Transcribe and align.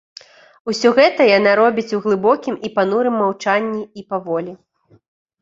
Усё 0.71 0.91
гэта 0.99 1.27
яна 1.39 1.51
робіць 1.59 1.93
у 1.99 1.99
глыбокім 2.07 2.57
і 2.69 2.73
панурым 2.79 3.15
маўчанні 3.21 3.83
і 4.03 4.09
паволі. 4.09 4.51